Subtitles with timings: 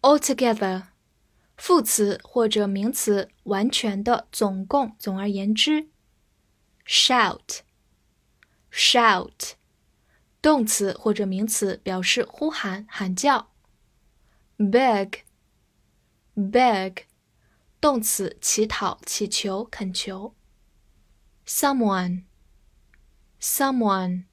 [0.00, 0.86] Altogether，
[1.56, 5.88] 副词或者名词，完全的，总共，总而言之。
[6.84, 9.52] Shout，shout，
[10.42, 13.52] 动词或者名词，表示呼喊、喊叫。
[14.58, 15.22] Beg，beg，
[17.80, 20.34] 动词，乞讨、乞求、恳求。
[21.46, 24.24] Someone，someone，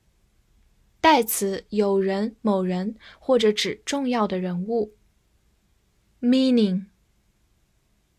[0.99, 4.95] 代词，有人、某人，或者指重要的人物。
[6.23, 6.85] meaning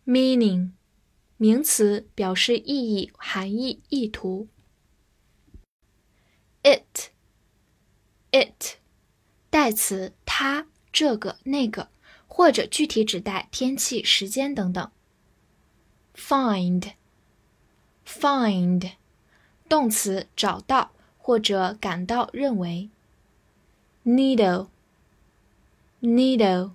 [0.05, 0.71] meaning
[1.37, 4.49] 名词表示意义、含义、意图。
[6.63, 7.11] it
[8.31, 8.77] it
[9.49, 11.89] 代词它、这个、那个，
[12.27, 14.91] 或者具体指代天气、时间等等。
[16.15, 16.93] find
[18.07, 18.93] find
[19.69, 22.91] 动词找到或者感到、认为。
[24.05, 24.69] needle
[26.01, 26.73] needle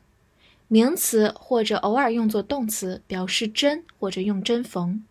[0.73, 5.05] 名词或者偶尔用作动词，表示针或者用针缝。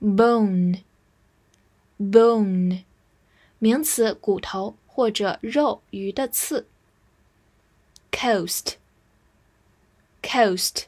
[0.00, 0.78] bone，bone，
[3.58, 6.66] 名词骨头或者肉鱼的刺。
[8.10, 10.84] coast，coast，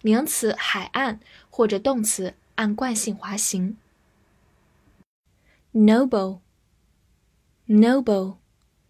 [0.00, 3.76] 名词海岸或者动词按惯性滑行。
[5.74, 6.40] noble，noble，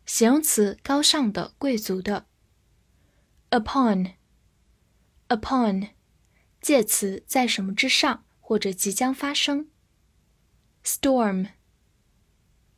[0.04, 2.26] 形容词高尚的、贵族的。
[3.51, 4.13] upon
[5.27, 5.89] upon
[6.61, 9.69] 介词在什么之上或者即将发生。
[10.83, 11.49] storm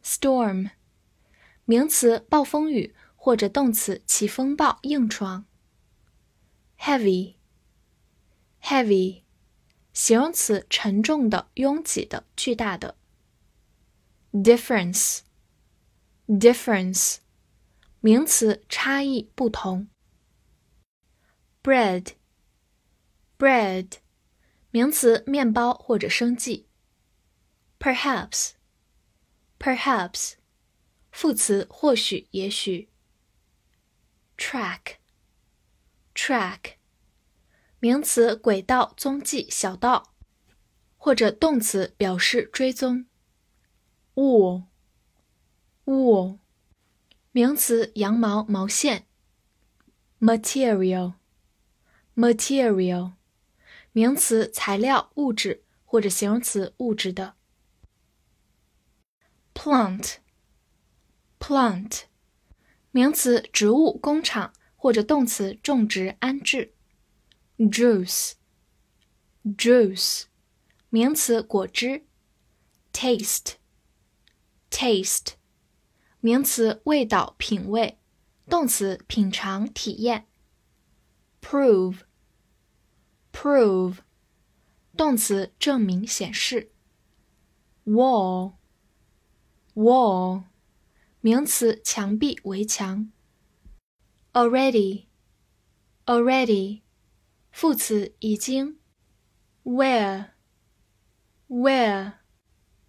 [0.04, 0.72] storm
[1.66, 5.46] 名词暴风雨或者动词起风暴硬闯。
[6.80, 7.36] heavy
[8.62, 9.22] heavy
[9.94, 12.96] 形容词沉重的拥挤的巨大的。
[14.34, 15.20] difference
[16.28, 17.18] difference
[18.00, 19.88] 名词差异不同。
[21.68, 22.14] bread
[23.38, 23.94] bread
[24.72, 26.68] 名词面包或者生计。
[27.80, 28.52] perhaps
[29.60, 30.34] perhaps
[31.12, 32.90] 副词或许也许。
[34.38, 34.96] track
[36.16, 36.76] track
[37.80, 40.16] 名词轨道踪迹小道，
[40.98, 43.06] 或者动词表示追踪。
[44.16, 44.66] wool
[45.86, 46.40] wool
[47.32, 49.08] 名词羊毛毛线。
[50.20, 51.16] material
[52.18, 53.14] Material，
[53.92, 57.34] 名词，材料、物质或者形容词，物质的。
[59.54, 62.02] Plant，plant，
[62.92, 66.76] 名词，植物、工厂或者动词，种植、安置。
[67.58, 68.36] Juice，juice，
[70.90, 72.06] 名词，果汁。
[72.92, 75.36] Taste，taste，
[76.20, 78.00] 名词，味道、品味，
[78.48, 80.28] 动词，品尝、体验。
[81.42, 82.00] Prove。
[83.32, 83.98] prove
[84.96, 86.72] 动词证明显示。
[87.86, 88.54] wall
[89.74, 90.44] wall
[91.22, 93.12] 名词墙壁围墙。
[94.34, 95.06] already
[96.06, 96.82] already
[97.52, 98.80] 副词已经。
[99.64, 100.32] where
[101.48, 102.14] where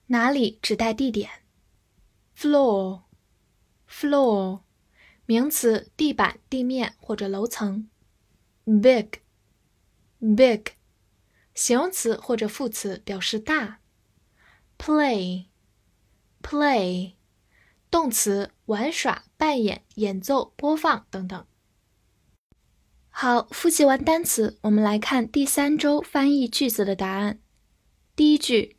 [0.07, 1.31] 哪里指代地点。
[2.37, 3.03] floor
[3.89, 4.63] floor
[5.27, 7.89] 名词地板地面或者楼层。
[8.65, 9.21] big
[10.20, 10.74] big，
[11.54, 13.80] 形容词或者副词表示大。
[14.78, 15.46] play，play，
[17.92, 21.46] 动词玩耍、扮演、演奏、播放等等。
[23.10, 27.40] 好，复习完单词，我们来看第三周翻译句子的答案。
[28.16, 28.78] 第一句，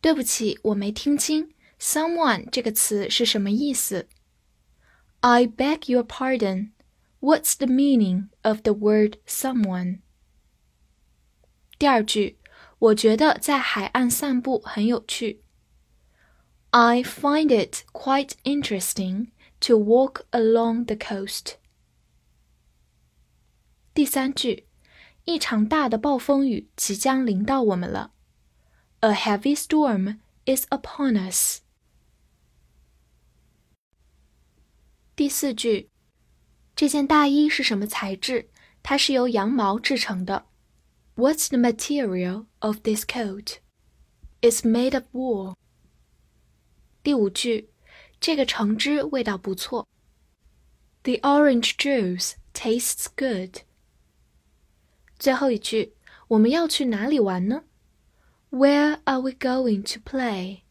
[0.00, 4.08] 对不起，我没听清，someone 这个词是什么意思
[5.20, 6.70] ？I beg your pardon.
[7.20, 10.00] What's the meaning of the word someone?
[11.77, 12.39] 第二句，
[12.79, 15.43] 我觉得在海岸散步很有趣。
[16.71, 19.31] I find it quite interesting
[19.61, 21.55] to walk along the coast。
[23.93, 24.67] 第三句，
[25.25, 28.13] 一场大的暴风雨即将临到我们了。
[29.01, 31.59] A heavy storm is upon us。
[35.15, 35.91] 第四句，
[36.75, 38.49] 这件大衣是什么材质？
[38.81, 40.46] 它是由羊毛制成的。
[41.17, 43.59] What's the material of this coat?
[44.41, 45.55] It's made of wool.
[47.03, 47.69] 第五句，
[48.19, 49.87] 这个橙汁味道不错。
[51.03, 53.63] The orange juice tastes good.
[55.19, 55.93] 最后一句，
[56.29, 57.63] 我们要去哪里玩呢？
[58.49, 60.61] Where are we going to play?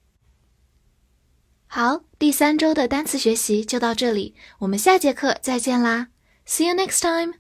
[1.67, 6.09] 好，第三周的单词学习就到这里，我们下节课再见啦！
[6.47, 7.35] See you next time.